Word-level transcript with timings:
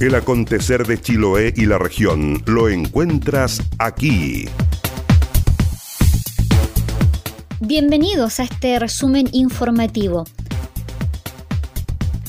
El 0.00 0.16
acontecer 0.16 0.84
de 0.88 1.00
Chiloé 1.00 1.54
y 1.56 1.66
la 1.66 1.78
región 1.78 2.42
lo 2.46 2.68
encuentras 2.68 3.62
aquí. 3.78 4.48
Bienvenidos 7.60 8.40
a 8.40 8.42
este 8.42 8.76
resumen 8.80 9.28
informativo. 9.30 10.24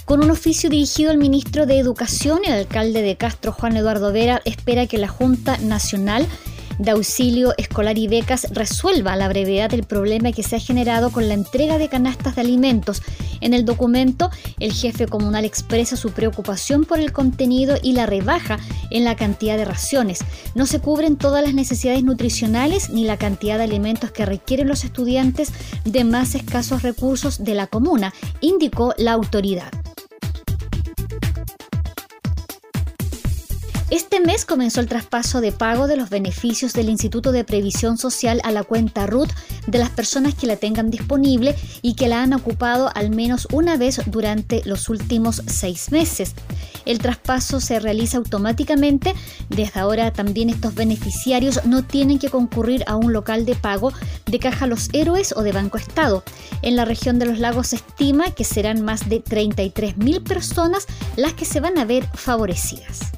Con 0.06 0.24
un 0.24 0.30
oficio 0.30 0.70
dirigido 0.70 1.10
al 1.10 1.18
ministro 1.18 1.66
de 1.66 1.80
Educación, 1.80 2.42
el 2.46 2.54
alcalde 2.54 3.02
de 3.02 3.18
Castro, 3.18 3.52
Juan 3.52 3.76
Eduardo 3.76 4.14
Vera, 4.14 4.44
espera 4.46 4.86
que 4.86 5.00
la 5.00 5.08
Junta 5.08 5.58
Nacional 5.58 6.28
de 6.80 6.92
Auxilio 6.92 7.54
Escolar 7.58 7.98
y 7.98 8.08
Becas 8.08 8.48
resuelva 8.52 9.16
la 9.16 9.28
brevedad 9.28 9.74
el 9.74 9.84
problema 9.84 10.32
que 10.32 10.44
se 10.44 10.56
ha 10.56 10.60
generado 10.60 11.12
con 11.12 11.28
la 11.28 11.34
entrega 11.34 11.78
de 11.78 11.90
canastas 11.90 12.36
de 12.36 12.42
alimentos. 12.42 13.02
En 13.42 13.54
el 13.54 13.66
documento, 13.66 14.30
el 14.60 14.74
jefe 14.74 15.08
comunal 15.08 15.46
expresa 15.46 15.96
su 15.96 16.12
preocupación 16.12 16.86
por 16.86 17.00
el 17.00 17.12
contenido 17.12 17.78
y 17.82 17.94
la 17.94 18.06
rebaja 18.06 18.60
en 18.90 19.04
la 19.04 19.16
cantidad 19.16 19.58
de 19.58 19.66
raciones. 19.66 20.20
No 20.56 20.66
se 20.66 20.80
cubren 20.80 21.18
todas 21.18 21.44
las 21.44 21.54
necesidades 21.54 22.04
nutricionales 22.04 22.90
ni 22.90 23.06
la 23.06 23.18
cantidad 23.18 23.58
de 23.58 23.66
alimentos 23.66 24.12
que 24.12 24.26
requieren 24.26 24.68
los 24.68 24.84
estudiantes 24.84 25.52
de 25.84 26.04
más 26.04 26.36
escasos 26.36 26.82
recursos 26.82 27.44
de 27.44 27.56
la 27.56 27.68
comuna, 27.68 28.14
indicó 28.42 28.94
la 28.98 29.14
autoridad. 29.14 29.72
Este 33.92 34.20
mes 34.20 34.46
comenzó 34.46 34.82
el 34.82 34.88
traspaso 34.88 35.42
de 35.42 35.52
pago 35.52 35.86
de 35.86 35.96
los 35.96 36.10
beneficios 36.10 36.74
del 36.74 36.90
Instituto 36.90 37.32
de 37.32 37.44
Previsión 37.44 38.00
Social 38.00 38.42
a 38.44 38.52
la 38.52 38.64
cuenta 38.64 39.06
RUT 39.06 39.30
de 39.68 39.78
las 39.78 39.92
personas 39.92 40.34
que 40.34 40.48
la 40.48 40.56
tengan 40.56 40.90
disponible 40.90 41.56
y 41.84 41.94
que 41.94 42.08
la 42.08 42.24
han 42.24 42.34
ocupado 42.34 42.90
al 42.96 43.12
menos 43.12 43.48
una 43.52 43.78
vez 43.78 44.02
durante 44.08 44.64
los 44.66 44.90
últimos 44.90 45.44
seis 45.46 45.92
meses. 45.92 46.34
El 46.86 46.98
traspaso 46.98 47.60
se 47.60 47.80
realiza 47.80 48.18
automáticamente. 48.18 49.14
Desde 49.50 49.80
ahora 49.80 50.12
también 50.12 50.50
estos 50.50 50.74
beneficiarios 50.74 51.64
no 51.66 51.84
tienen 51.84 52.18
que 52.18 52.30
concurrir 52.30 52.84
a 52.88 52.96
un 52.96 53.14
local 53.14 53.46
de 53.46 53.56
pago 53.56 53.94
de 54.26 54.40
Caja 54.40 54.66
Los 54.66 54.90
Héroes 54.94 55.32
o 55.38 55.44
de 55.44 55.52
Banco 55.52 55.78
Estado. 55.78 56.24
En 56.64 56.76
la 56.76 56.86
región 56.86 57.20
de 57.20 57.28
los 57.28 57.38
lagos 57.38 57.68
se 57.68 57.76
estima 57.76 58.32
que 58.32 58.46
serán 58.46 58.84
más 58.84 59.10
de 59.10 59.24
33.000 59.24 60.24
personas 60.24 60.88
las 61.18 61.34
que 61.34 61.46
se 61.46 61.60
van 61.60 61.78
a 61.78 61.86
ver 61.86 62.08
favorecidas. 62.16 63.15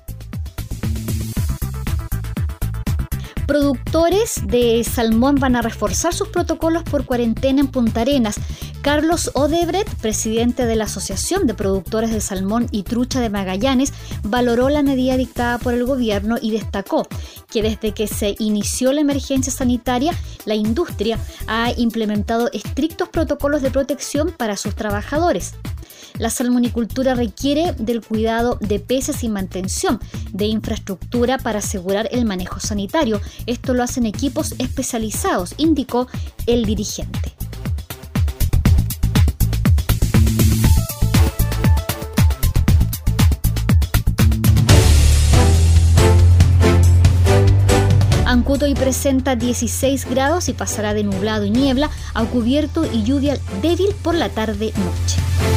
Productores 3.48 4.42
de 4.46 4.84
salmón 4.84 5.36
van 5.36 5.56
a 5.56 5.62
reforzar 5.62 6.14
sus 6.14 6.28
protocolos 6.28 6.84
por 6.84 7.06
cuarentena 7.06 7.62
en 7.62 7.68
Punta 7.68 8.02
Arenas. 8.02 8.36
Carlos 8.82 9.32
Odebrecht, 9.36 9.88
presidente 10.02 10.66
de 10.66 10.76
la 10.76 10.84
Asociación 10.84 11.48
de 11.48 11.54
Productores 11.54 12.12
de 12.12 12.20
Salmón 12.20 12.68
y 12.72 12.84
Trucha 12.84 13.22
de 13.22 13.30
Magallanes, 13.30 13.94
valoró 14.24 14.68
la 14.68 14.84
medida 14.84 15.16
dictada 15.16 15.60
por 15.60 15.74
el 15.74 15.86
gobierno 15.86 16.36
y 16.42 16.52
destacó 16.52 17.08
que 17.50 17.62
desde 17.62 17.94
que 17.94 18.08
se 18.08 18.36
inició 18.38 18.92
la 18.92 19.00
emergencia 19.00 19.54
sanitaria, 19.54 20.14
la 20.44 20.56
industria 20.56 21.18
ha 21.48 21.72
implementado 21.78 22.50
estrictos 22.52 23.08
protocolos 23.08 23.62
de 23.62 23.72
protección 23.72 24.34
para 24.38 24.58
sus 24.58 24.76
trabajadores. 24.76 25.54
La 26.20 26.30
salmonicultura 26.30 27.14
requiere 27.14 27.74
del 27.78 28.02
cuidado 28.02 28.58
de 28.60 28.80
peces 28.80 29.24
y 29.24 29.30
mantención 29.30 30.00
de 30.32 30.46
infraestructura 30.46 31.38
para 31.38 31.60
asegurar 31.60 32.10
el 32.12 32.26
manejo 32.26 32.60
sanitario. 32.60 33.22
Esto 33.46 33.74
lo 33.74 33.84
hacen 33.84 34.06
equipos 34.06 34.56
especializados, 34.58 35.54
indicó 35.58 36.08
el 36.48 36.66
dirigente. 36.66 37.34
Ancuto 48.26 48.68
y 48.68 48.74
presenta 48.74 49.36
16 49.36 50.10
grados 50.10 50.50
y 50.50 50.54
pasará 50.54 50.94
de 50.94 51.04
nublado 51.04 51.46
y 51.46 51.50
niebla 51.50 51.90
a 52.14 52.26
cubierto 52.26 52.86
y 52.92 53.04
lluvia 53.04 53.38
débil 53.62 53.96
por 54.04 54.16
la 54.16 54.30
tarde-noche. 54.30 55.57